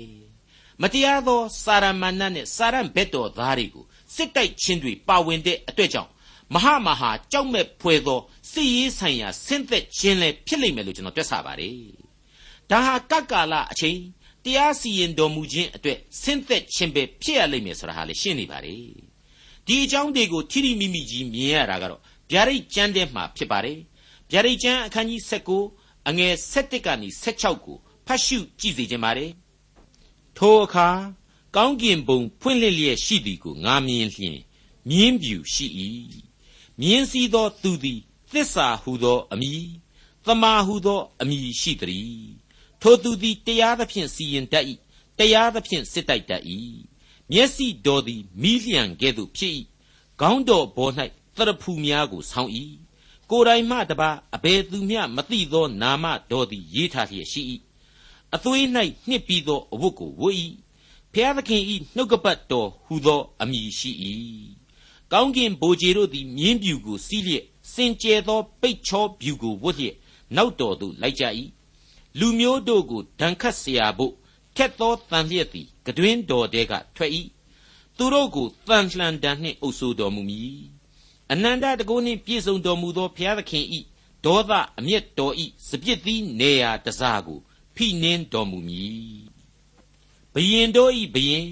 [0.82, 6.10] မတရားသောစာရမဏတ်နဲ့စာရန်ဘက်တော်သားတွေကိုစစ်တိုက်ခြင်းတွေပါဝင်တဲ့အတွက်ကြောင့်
[6.54, 8.20] မဟာမဟာကြောက်မဲ့ဖွယ်သော
[8.52, 11.76] စစ်ရေးဆိုင်ရာဆင်းသက်ခြင်းလည်းဖြစ်လိမ့်မယ်လို့ကျွန်တော်တွက်ဆပါတယ်
[12.72, 13.98] ဒါဟာကကာလအချိန်
[14.44, 18.76] တရားစီရင်တော်မူခြင်းအတွက်ဆင်းသက်ခြင်းပဲဖြစ်ရလိမ့်မယ်ဆိုတာဟာလေရှင်းနေပါလေ
[19.66, 23.80] ဒီအကြောင်းတွေကိုထိထိမိမိကြီးမြင်ရတာကတော့ဗျာဒိတ်ကျမ်းထဲမှာဖြစ်ပါတယ်
[24.32, 25.22] ဗျာဒိတ်ကျမ်းအခန်းကြီး
[25.66, 29.32] 19အငယ်7ကနေ16ကိုဖတ်ရှုကြည့်စေခြင်းပါတယ်
[30.38, 30.88] ထိုအခါ
[31.56, 34.40] ကောင်းကင်ဘုံဖွင့်လှစ်လျက်ရှိသည်ကိုငါမြင်လျင်
[34.90, 35.68] မြင်းပြူရှိ၏
[36.80, 38.00] မြင်းစည်းသောသူသည်
[38.32, 39.64] သစ္စာဟုသောအမည်
[40.26, 42.41] သမာဟုသောအမည်ရှိသည်
[42.82, 44.66] ထိုသူသည်တရားသဖြင့်စီရင်တတ်၏
[45.18, 46.44] တရားသဖြင့်စစ်တိုက်တတ်၏
[47.32, 49.54] မျက်စိတော်သည်မိလျံကဲ့သို့ဖြစ်၏
[50.20, 50.94] ခေါင်းတော်ပေါ်၌
[51.36, 52.52] သရဖူများကိုဆောင်း၏
[53.30, 57.42] ကိုယ်တိုင်မှတပါအဘယ်သူမျှမသိသောနာမတော်သည်ရေးထားလျက်ရှိ၏
[58.36, 58.66] အသွေး၌
[59.08, 60.38] နှစ်ပြီးသောအဝတ်ကိုဝတ်၏
[61.14, 61.64] ဖျားသခင်၏
[61.96, 63.92] နှုတ်ကပတ်တော်ဟူသောအမည်ရှိ၏
[65.12, 69.96] ကောင်းကင်ဘိုးကြီးတို့သည်မြင်းပြူကိုစီးလျက်စင်ကြဲသောပိတ်ချောပြူကိုဝတ်လျက်
[70.36, 71.24] နောက်တော်သို့လိုက်ကြ၏
[72.19, 74.13] လူမျိုးတို့ကိုဒဏ်ခတ်เสียဖို့
[74.57, 77.13] ခက်သောတန်လျက်သည်ကတွင်တော်တဲကထွက်၏
[77.97, 80.61] သူတို့ကိုတန်လှန်တန်နှင့်အုပ်ဆိုးတော်မူမည်
[81.33, 83.65] အနန္တတကုနှင့်ပြည့်စုံတော်မူသောဘုရားသခင်၏
[84.25, 85.35] ဒေါသအမျက်တော်၏
[85.69, 87.39] စပြစ်သီးနေရာတစားကို
[87.77, 89.21] ဖိနှင်းတော်မူမည်
[90.35, 91.47] ဘယင်တို့၏ဘယင်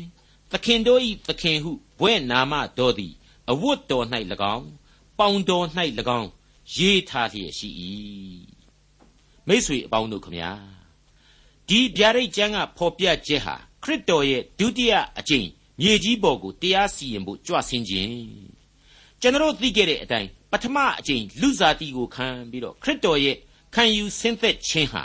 [0.50, 3.14] သခင်တို့၏သခင်ဟုဘွဲ့နာမတော်သည်
[3.50, 4.06] အဝတ်တော်၌၎
[4.56, 4.68] င်း
[5.18, 5.66] ပေါင်တော်၌၎
[6.18, 6.28] င်း
[6.74, 7.68] ရေးထားလျက်ရှိ၏
[9.49, 10.51] မိษွေအပေါင်းတို့ခမညာ
[11.69, 15.47] ဒီဗျာဒိတ်ကျမ်းကဖော်ပြချက်ဟာခရစ်တော်ရဲ့ဒုတိယအကြိမ်
[15.81, 18.13] မြေကြီးပေါ်ကိုတရားစီရင်ဖို့ကြွဆင်းခြင်း
[19.21, 23.35] ကျွန်တော်သိခဲ့တဲ့အတိုင်းပထမအကြိမ်လူစားတီကိုခံပြီးတော့ခရစ်တော်ရဲ့
[23.75, 25.03] ခံယူဆင်းသက်ခြင်းဟာ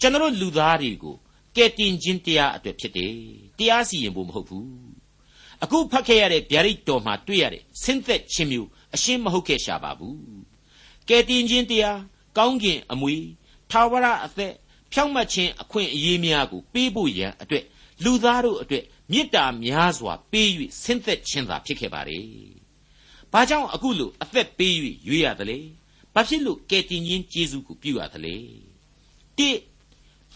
[0.00, 1.16] ကျွန်တော်လူသားတွေကို
[1.56, 3.14] ကယ်တင်ခြင်းတရားအတွက်ဖြစ်တယ်
[3.58, 4.68] တရားစီရင်ဖို့မဟုတ်ဘူး
[5.62, 10.18] အခုဖတ်ခဲ့ရတဲ့ဗျာဒိတ်တော်မှာတွေ့ရတဲ့ဆင်းသက်ခြင်းမျိုးအရှင်းမဟုတ်ခဲ့ရှာပါဘူး
[11.08, 11.98] ကယ်တင်ခြင်းတရား
[12.38, 13.16] ကောင်းကင်အမွေ
[13.70, 14.52] ထာဝရအသက်
[14.92, 17.64] ဖြောင့်မတ်ခြင်းအခွင့်အရေးများကိုပေးဖို့ရန်အတွက်
[18.04, 20.48] လူသားတို့အတွက်မေတ္တာများစွာပေး၍
[20.82, 22.20] ဆင်းသက်ခြင်းသာဖြစ်ခဲ့ပါလေ။
[23.32, 24.74] ဘာကြောင့်အခုလိုအသက်ပေး၍
[25.08, 25.58] ရွေးရသလဲ။
[26.14, 28.36] ဘာဖြစ်လို့ကယ်တင်ခြင်းကျေးဇူးကိုပြုရသလဲ။
[29.38, 29.50] တိ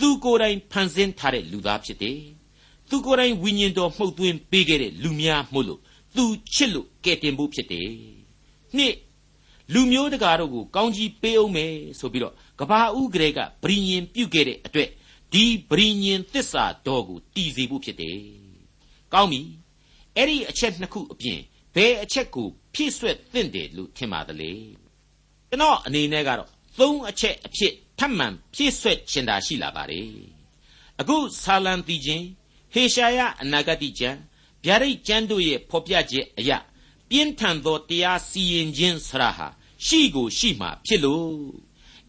[0.01, 2.21] သူကိုယ်တိုင်ဖန်ဆင်းထားတဲ့လူသားဖြစ်တယ်။
[2.89, 5.81] သူကိုယ်တိုင်ဝိညာဉ်တော်မှုတ်သွင်းပေးခဲ့တဲ့လူများမို့လို့
[6.17, 7.91] သူချစ်လို့ကယ်တင်ဖို့ဖြစ်တယ်။
[8.77, 8.95] နှစ်
[9.73, 14.91] လူမျိုးတကာတို့ကိုကောင်းကြီးပေးအောင်မယ်ဆိုပြီးတော့ ကဘာဦးကလေးကဗြိညင်ပြုတ်ခဲ့တဲ့အတွက်
[15.33, 18.19] ဒီဗြိညင်သစ္စာတော်ကိုတည်စေဖို့ဖြစ်တယ်။
[19.13, 19.41] ကောင်းပြီ။
[20.17, 21.41] အဲ့ဒီအချက်နှစ်ခုအပြင်
[21.75, 24.51] ဘယ်အချက်ကိုဖြည့်ဆွက်သင့်တယ်လို့ထင်ပါသလဲ။
[25.49, 30.09] ကျွန်တော်အနေနဲ့ကတော့သုံးအချက်အဖြစ်ထပ်မံဖြည့်ဆွက်ချင်တာရှိလာပါတယ်။
[31.01, 32.27] အခုဆာလံတီချင်း
[32.73, 34.19] ဟေရှာယအနာဂတိကျမ်း
[34.65, 36.59] ဗျာဒိတ်ကျမ်းတို့ရဲ့ဖော်ပြချက်အရာ
[37.11, 39.49] ပြင်းထန်သောတရားစီရင်ခြင်းဆရာဟာ
[39.87, 41.29] ရှိကိုရှိမှဖြစ်လို့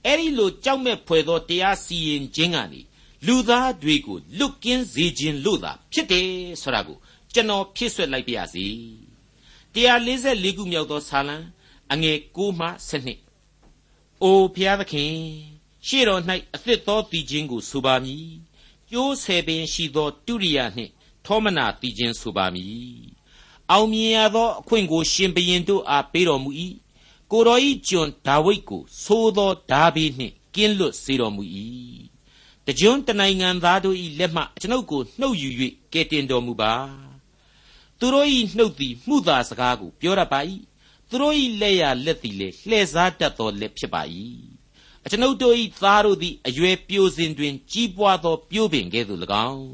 [0.05, 2.81] အဲ့ဒီလိုကြောက်မဲ့ဖွယ်သောတရားစီရင်ခြင်းကနေ
[3.27, 6.27] လူသားတွေကိုလွတ်ကင်းစေခြင်းလို့သာဖြစ်တယ်
[6.61, 6.97] ဆိုတာကို
[7.33, 8.65] ကျွန်တော်ဖြည့်ဆွက်လိုက်ပါရစေ
[9.73, 11.37] 144ခုမြောက်သောဆာလံ
[11.91, 12.67] အငယ်6မှ
[13.39, 15.13] 7အိုဖျားသခင်
[15.87, 16.21] ရှေ့တော်၌
[16.55, 18.27] အသစ်သောတည်ခြင်းကိုဆိုပါမည်
[18.91, 20.91] ကျိုးဆယ်ပင်ရှိသောတုရိယာနှင့်
[21.25, 23.01] ထောမနာတည်ခြင်းဆိုပါမည်
[23.71, 26.49] အောင်မြင်ရသောအခွင့်ကိုရှင်ဘရင်တို့အားပေးတော်မူ၏
[27.35, 31.43] ကိုတော်ဤကျွန်ဒါဝိဒ်ကိုသိုးသောဓာဘေးနှင့်ကင်းလွတ်စေတော်မူ၏
[32.65, 35.49] တကြွတနိုင်ငံသားတို့၏လက်မှကျွန်ုပ်ကိုနှုတ်ယူ၍
[35.93, 36.73] ကယ်တင်တော်မူပါ
[37.99, 40.39] သူတို့၏နှုတ်သည်မှုသာစကားကိုပြောရပါ၏
[41.09, 44.01] သူတို့၏လက်ရလက်သည်လည်းလှည့်စားတတ်သောလက်ဖြစ်ပါ၏
[45.03, 49.19] အကျွန်ုပ်တို့၏သားတို့သည်အရွယ်ပြိုစဉ်တွင် ကြီးပွားသောပြိုးပင်ကဲ့သို့၎
[49.49, 49.67] င်း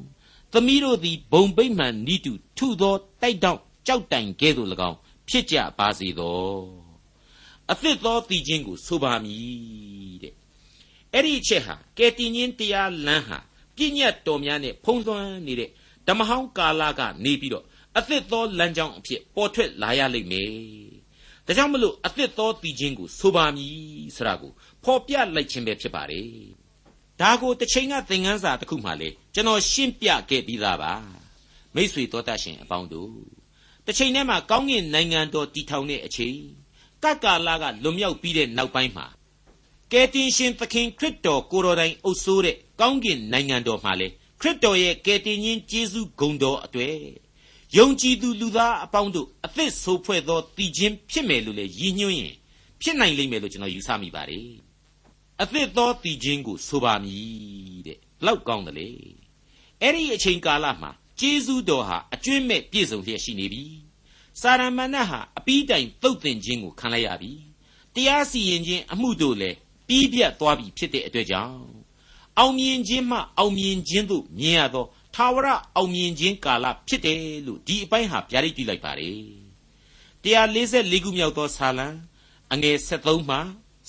[0.51, 4.97] သမီးတို့သည်ဘုံဗိမ္မာန်ဤတုထုသောတိုက်တောင့်ကြောက်တိုင်ကဲ့သို့၎င်း
[5.29, 6.78] ဖြစ်ကြပါစေသော
[7.71, 10.34] အသစ်သောတည်ခြင်းကိုဆိုပါမည်တဲ့
[11.13, 13.39] အဲ့ဒီအချက်ဟာကယ်တင်ရှင်တရားလမ်းဟာ
[13.75, 15.69] ပြည့်ညတ်တော်များနဲ့ဖုံးလွှမ်းနေတဲ့
[16.08, 17.65] ဓမ္မဟောင်းကာလကနေပြီးတော့
[17.97, 20.51] အသစ်သောလမ်းကြောင်းအဖြစ်ပေါ်ထွက်လာရလိမ့်မယ်။
[21.45, 23.77] ဒါကြောင့်မလို့အသစ်သောတည်ခြင်းကိုဆိုပါမည်
[24.15, 24.51] ဆိုတာကို
[24.84, 26.27] ဖော်ပြလိုက်ခြင်းပဲဖြစ်ပါတယ်။
[27.21, 30.93] ဒါကိုတစ်ချိန်ကသင်ခန်းစာတစ်ခုမှလေကျွန်တော်ရှင်းပြခဲ့ပြီးသားပါ။
[31.75, 33.13] မိษွေတော်တတ်ရှင်အပေါင်းတို့
[33.86, 36.38] တစ်ချိန်ထဲမှာကောင်းကင်နိုင်ငံတော်တည်ထောင်တဲ့အချိန်
[37.03, 39.05] ကကလာကလွန်မြောက်ပြီးတဲ့နောက်ပိုင်းမှာ
[39.91, 44.07] ကယ်တင်ရှင်သခင်ခရစ်တော်ကိုတော်တိုင်အုပ်စိုးတဲ့ကောင်းကင်နိုင်ငံတော်မှာလေ
[44.41, 46.95] ခရစ်တော်ရဲ့ကယ်တင်ရှင်ယေရှုဂုံတော်အတွေ့
[47.77, 52.35] ယုံကြည်သူလူသားအပေါင်းတို့အသစ်ဆိုးဖွဲ့သောတည်ခြင်းဖြစ်မယ်လို့လေရည်ညွှန်းရင်
[52.81, 54.49] ဖြစ်နိုင်လိမ့်မယ်လို့ကျွန်တော်ယူဆမိပါတယ်
[55.41, 58.89] အသစ်သောတည်ခြင်းကိုဆိုပါမည်တဲ့လောက်ကောင်းတယ်လေ
[59.81, 63.63] အဲ့ဒီအချိန်ကာလမှာကျေးဇူးတော်ဟာအကျွင့်မဲ့ပြည့်စုံလျက်ရှိနေပြီ
[64.39, 67.32] စာရမဏတ်ဟာအပီးတိုင်သုတ်သင်ခြင်းကိုခံလိုက်ရပြီ
[67.95, 71.58] တရားစီရင်ခြင်းအမှုတို့လည်းပြီးပြတ်သွားပြီဖြစ်တဲ့အတွက်ကြောင့်
[72.38, 79.21] အောင်မြင်ခြင်းမှအောင်မြင်ခြင်းသို့မြင်ရသောထာဝရအောင်မြင်ခြင်းကာလဖြစ်တယ်လို့ဒီအပိုင်းဟာဗျာဒိတ်ပြုလိုက်ပါတယ်
[80.23, 81.88] 144ခုမြောက်သောဆာလံ
[82.54, 83.38] အငယ်73မှ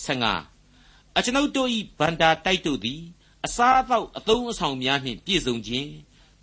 [0.06, 3.00] 15အကျွန်ုပ်တို့၏ဗန္တာတိုက်တို့သည်
[3.46, 5.90] အစားအသောက်အသုံးအဆောင်များနှင့်ပြည့်စုံခြင်း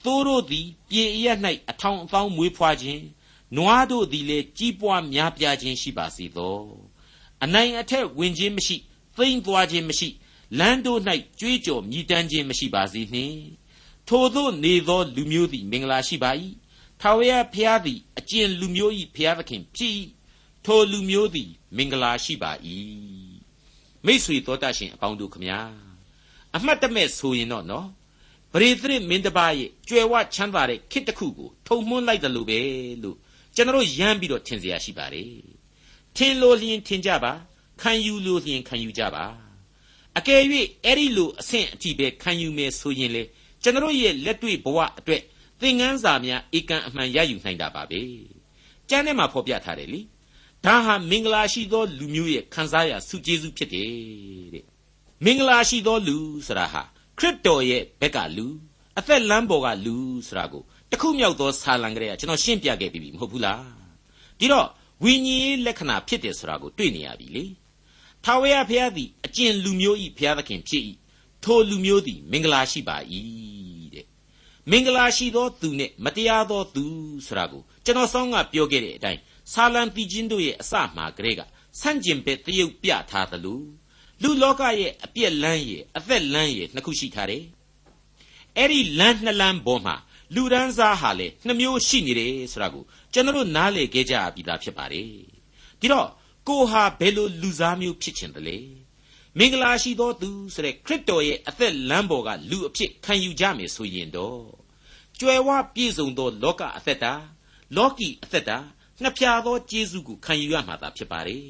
[0.06, 1.28] သိုးတို့သည် ပြေအရ၌
[1.70, 3.04] အထောင်အသောင်းမွေးဖွားခြင်း
[3.56, 6.60] နွားတို့သည်လည်းကြီးပွားများပြားခြင်းရှိပါစေသော
[7.44, 8.78] အနိုင်အထက်ဝင်ခြင်းမရှိ
[9.18, 10.10] သိမ့်သွားခြင်းမရှိ
[10.60, 11.00] လမ်းတို့၌
[11.40, 13.40] ကြွေးကြော်မြည်တမ်းခြင်းမရှိပါစေနှင့်
[14.08, 16.32] ထိုသို့နေသောလူမျိုးသည်မင်္ဂလာရှိပါ၏
[17.02, 19.94] ထာဝရဘုရားသည်အကျင့်လူမျိုး၏ဘုရားသခင်ဖြစ်၏
[20.66, 22.52] ထိုလူမျိုးသည်မင်္ဂလာရှိပါ၏
[24.06, 25.60] မိတ်ဆွေတော်တတ်ရှင်အပေါင်းတို့ခမညာ
[26.56, 27.88] အမှတ်တမဲ့ဆိုရင်တော့နော်
[28.54, 32.60] ပရိသရစ်မင်းတပါးရဲ့ကြွယ်ဝချမ်းသာတဲ့ခေတ်တစ်ခုကိုထုံမွှန်းလိုက်တယ်လို့ပဲ
[33.04, 33.18] လို့
[33.57, 35.31] ကျွန်တော်ရမ်းပြီးတော့ထင်เสียရှိပါတယ်
[36.17, 37.33] ထင်လို့လျင်ထင်ကြပါ
[37.81, 39.25] ခံယူလို့လျင်ခံယူကြပါ
[40.19, 40.43] အကယ်၍
[40.85, 43.23] အဲ့ဒီလိုအဆင့်အထိပဲခံယူမယ်ဆိုရင်လေ
[43.63, 45.23] ကျွန်တော်ရဲ့လက်တွေ့ဘဝအတွက်
[45.61, 48.01] သင်ခန်းစာများဧကန်အမှန်ရယူနိုင်တာပါပဲ
[48.89, 50.01] ကျမ်းထဲမှာဖော်ပြထားတယ်လी
[50.65, 53.91] ဒါဟာမင်္ဂလာရှိသောလူမျိုးရဲ့ခံစားရဆုကျေးဇူးဖြစ်တယ်
[54.55, 54.65] တဲ့
[55.25, 56.83] မင်္ဂလာရှိသောလူဆိုတာဟာ
[57.19, 58.47] ခရစ်တော်ရဲ့ဘက်ကလူ
[58.99, 63.64] အသက်လမ်းပေါ်ကလူဆိုတာကို တခုမြောက်သောဆာလံကလေးကကျွန်တော်ရှင်းပြခဲ့ပြီးပြီမဟုတ်ဘူးလား
[64.40, 64.68] ဒီတော့
[65.04, 67.46] ဝိညာဉ်ရေးလက္ခဏာဖြစ်တယ်ဆိုတာကိုတွေ့နေရပြီလေ
[68.24, 70.84] ထာဝရဘုရားသည်အကျင့်လူမျိုး၏ဘုရားသခင်ဖြစ်၏
[71.44, 72.98] ထိုလူမျိုးသည် မင်္ဂလာရှိပါ၏
[73.94, 74.06] တဲ့
[74.72, 76.86] မင်္ဂလာရှိသောသူနဲ့မတရားသောသူ
[77.26, 79.20] ဆိုတာကိုကျွန်တော်ဆောင်းကပြောခဲ့တဲ့အတိုင်း
[79.54, 81.42] ဆာလံပီချင်းတို့ရဲ့အစမှာကလေးက
[81.80, 83.62] ဆန့်ကျင်ဘက်တရုပ်ပြထားသလို
[84.22, 87.44] လူလောကရဲ့အပြက်လန်းရဲ့အသက်လန်းရဲ့နှစ်ခုရှိထားတယ်
[88.58, 89.96] အဲ့ဒီလမ်းနှစ်လမ်းပေါ်မှာ
[90.36, 95.12] လူဒန်းစားဟာလေနှမျိုးရှိနေတယ်ဆိုတာကိုကျွန်တော်နားလေခဲ့ကြပြီးသားဖြစ်ပါတယ်
[95.80, 96.08] ဒီတော့
[96.48, 98.58] ကိုဟာဘယ်လိုလူစားမျိုးဖြစ်ချင်တယ်လဲ
[99.38, 104.42] မင်္ဂလာရှိသောသူဆိုတဲ့ခရစ်တော်ရဲ့အသက်လမ်းပေါ်ကလူအဖြစ်ခံယူကြမယ်ဆိုရင်တော့
[105.20, 107.14] ကြွယ်ဝပြည့်စုံသောလောကအသက်တာ
[107.76, 108.58] လောကီအသက်တာ
[109.02, 111.48] နှစ်ဖြာသောကျေးဇူးကိုခံယူရမှာသာဖြစ်ပါတယ်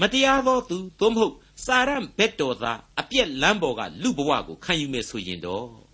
[0.00, 1.34] မတရားသောသူသို့မဟုတ်
[1.64, 5.89] စာရန်ဘက်တော်သားအပြက်လမ်းပေါ်ကလူဘဝကိုခံယူမယ်ဆိုရင်တော့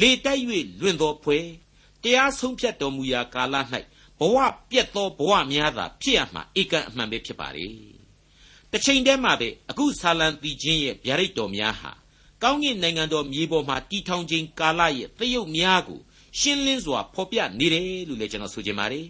[0.00, 0.42] လေတိုက်၍
[0.80, 1.38] လွင့်သောဖွဲ
[2.02, 3.54] တရားဆုံးဖြတ်တော်မူရာကာလ၌
[4.18, 4.36] ဘဝ
[4.70, 7.66] ပြက်သောဘဝများသာဖြစ်ရမှာဧကန်အမှန်ပဲဖြစ်ပါလေ
[8.70, 11.92] တစ်ချိန်တည်းမှာပဲအခုဆာလံတီချင်းရဲ့ဗျာဒိတ်တော်များဟာ
[12.42, 16.00] ကောင်းကင်နိုင်ငံတော်မြေပေါ်မှာတီထောင်ခြင်းကာလရဲ့သရုပ်များကို
[16.38, 19.06] ရှင်းလင်းစွာဖော်ပြနေတယ်လို့လည်းကျွန်တော်ဆိုချင်ပါတယ်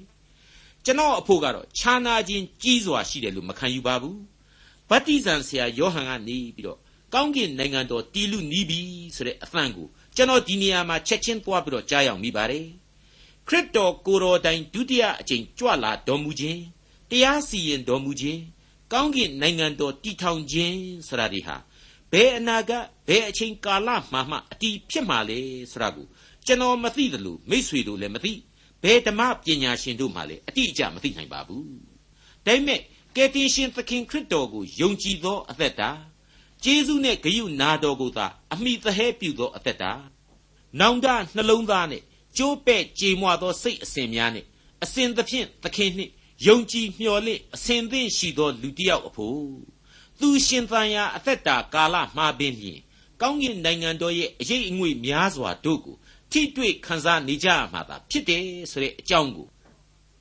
[0.84, 4.18] ကျွန်တော်အဖို့ကတော့ခြာနာခြင်းကြီးစွာရှိတယ်လို့မခံယူပါဘူး
[4.88, 6.78] ဗတ္တိဇံဆရာယောဟန်ကနေပြီးတော့
[7.14, 8.80] ကောင်းကင်နိုင်ငံတော်တီလူနီးပြီ
[9.16, 12.66] ဆိုတဲ့အသံကို ကျွန်တော်ဒီနေရာမှာချက်ချင်းသွားပြီးတော့ကြားရောက်မိပါတယ်
[13.48, 16.60] ခရစ်တော်ကိုတော်တိုင်ဒုတိယအကြိမ်ကြွလာတော်မူခြင်း
[17.10, 18.40] တရားစီရင်တော်မူခြင်း
[18.92, 21.56] ကောင်းကင်နိုင်ငံတော်တည်ထောင်ခြင်းဆိုတာဒီဟာ
[22.12, 25.38] ဘယ်အနာဂတ်ဘယ်အချိန်ကာလမှမှအတီးဖြစ်မှာလဲ
[25.72, 26.06] ဆိုတာကို
[26.46, 28.32] ကျွန်တော်မသိတယ်လို့မိษွေတို့လည်းမသိ
[28.82, 31.66] ဘယ်ဓမ္မပညာရှင်တို့မှလည်းအတိအကျမသိနိုင်ပါဘူး
[32.46, 32.80] ဒါပေမဲ့
[33.16, 35.90] ကယ်တင်ရှင်သခင်ခရစ်တော်ကိုယုံကြည်သောအသက်တာ
[36.64, 39.92] ကျေးဇူးနဲ့ဂရုနာတော်ကိုသာအမိသဟဲပြုသောအသက်တာ
[40.80, 42.02] နောင်တနှလုံးသားနဲ့
[42.36, 44.46] ကျိုးပဲ့ကြေမွသောစိတ်အစဉ်များနဲ့
[44.84, 46.12] အစဉ်သဖြင့်သခင်နှင့်
[46.46, 49.40] ယုံကြည်မျှော်လင့်အစဉ်သင့်ရှိသောလူတစ်ယောက်အဖို့
[50.20, 52.80] သူရှင်သန်ရာအသက်တာကာလမှာပင်ဖြင့်
[53.20, 55.96] ကောင်းကင်နိုင်ငံတော်ရဲ့အရေးအငွေ့များစွာတို့ကို
[56.30, 59.46] ထိတွေ့ခံစားနေကြရမှာသာဖြစ်တယ်ဆိုတဲ့အကြောင်းကို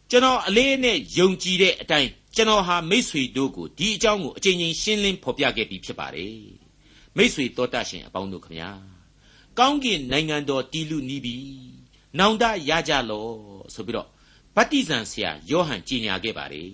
[0.10, 6.36] ကျွန်တော်အလေးနဲ့ယုံကြည်တဲ့အတိုင်း ကျွန်တော်ဟာမိษွေတို့ကိုဒီအကြောင်းကိုအချိန်ချင်းရှင်းလင်းဖော်ပြခဲ့ပြီးဖြစ်ပါတယ်
[7.18, 8.70] မိษွေတော်တတ်ရှင်အပေါင်းတို့ခမညာ
[9.60, 11.36] ကောင်းကင်နိုင်ငံတော်တည်လူနီးပြီ
[12.20, 13.28] နောင်တရကြလော
[13.74, 14.08] ဆိုပြီးတော့
[14.56, 16.70] ဗတ္တိဇံဆရာယောဟန်ကြီးညာခဲ့ပါတယ်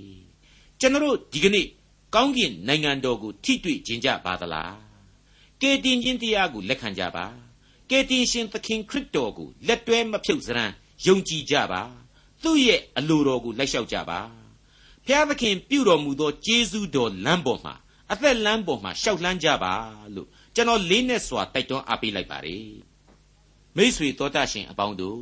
[0.80, 1.68] ကျွန်တော်ဒီကနေ့
[2.16, 4.76] ကောင်းကင်နိုင်ငံတော်ကိုထိတွေ့ခြင်းကြပါသလား
[5.62, 7.26] ကယ်တင်ခြင်းတရားကိုလက်ခံကြပါ
[7.90, 10.72] ကယ်တင်ရှင်သခင်ခရစ်တော်ကိုလက်တွဲမဖြုတ်စရန်
[11.06, 11.82] ယုံကြည်ကြပါ
[12.44, 14.20] သူ့ရဲ့အလိုတော်ကိုလိုက်လျှောက်ကြပါ
[15.08, 17.74] ဖျားသခင်ပြုတော်မူသောကျေးဇူးတော်လမ်းပေါ်မှာ
[18.12, 19.74] အသက်လမ်းပေါ်မှာရှောက်လှမ်းကြပါ
[20.16, 22.70] လို့ကျွန်တော်လေးနဲ့စွာတိုက်တွန်းအားပေးလိုက်ပါတယ်
[23.78, 25.22] မိษွေတော်တတ်ရှင်အပေါင်းတို့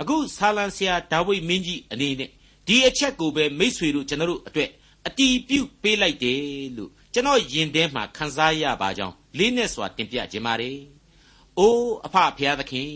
[0.00, 2.30] အခုဆာလံဆရာဒါဝိမင်းကြီးအနေနဲ့
[2.66, 4.70] ဒီအချက်ကိုပဲမိษွေတို့ကျွန်တော်တို့အတွက်
[5.06, 6.42] အတီးပြုတ်ပေးလိုက်တယ်
[6.76, 10.78] လို့ကျွန်တော်ယင်ထဲမှာခန်းစားရပါကြောင်းလေးနဲ့စွာတင်ပြခြင်းပါတယ်။
[11.58, 12.90] အိုးအဖဖျားသခင်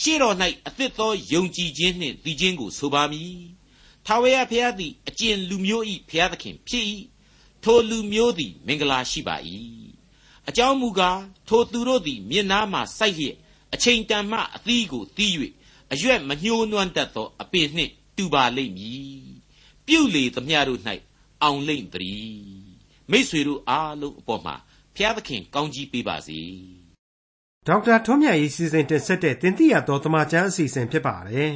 [0.00, 0.36] ရှေ့တော်၌
[0.66, 3.36] အသစ်သောယုံကြည်ခြင်းနှင့်တည်ခြင်းကိုဆိုပါမည်။
[4.06, 6.84] ထာဝရဘုရားသည်အကျင့်လူမျိုး၏ဘုရားသခင်ဖြစ်၏။
[7.62, 9.36] ထိုလူမျိုးသည် မင်္ဂလာရှိပါ၏။
[10.48, 13.36] အကြောင်းမူကားထိုသူတို့သည်မျက်နားမှစိုက်လျက်
[13.74, 15.32] အချိန်တန်မှအသီးကိုတီး၍
[15.92, 19.22] အရွက်မညှိုးနွမ်းတတ်သောအပင်နှင့်တူပါလိမ့်မည်။
[19.86, 20.80] ပြုလေသမျှတို့၌
[21.42, 22.72] အောင်လိမ့်တည်း
[23.10, 24.56] မိษွေတို့အားလုံးအပေါ်မှာ
[24.94, 26.40] ဘုရားသခင်ကောင်းကြီးပေးပါစေ
[27.66, 31.52] ဒေါက်တာထွန်းမြတ်ရေးစီစဉ်တင်ဆက်တဲ့တင်ပြတော်တမချန်းအစီအစဉ်ဖြစ်ပါတယ်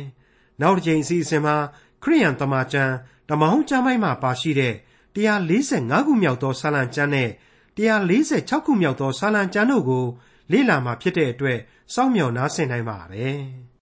[0.61, 1.57] နောက်တစ်ချိန်အစီအစဉ်မှာ
[2.03, 2.95] ခရိယန်တမချန်း
[3.29, 4.75] ဓမ္မဟောင်းကျမ်းပိုင်းမှာပါရှိတဲ့
[5.17, 7.31] 145ခုမြောက်သောစာလံကျမ်းနဲ့
[7.79, 10.05] 146ခုမြောက်သောစာလံကျမ်းတို့ကို
[10.53, 11.59] လေ့လာမှာဖြစ်တဲ့အတွက်
[11.95, 13.41] စောင့်မျှော်နားဆင်နိုင်ပါတယ်။